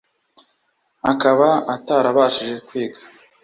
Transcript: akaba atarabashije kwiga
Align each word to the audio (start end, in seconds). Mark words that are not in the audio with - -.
akaba 1.11 1.49
atarabashije 1.75 2.55
kwiga 2.67 3.01